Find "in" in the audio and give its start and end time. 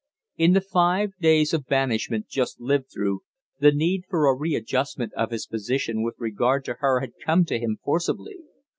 0.35-0.53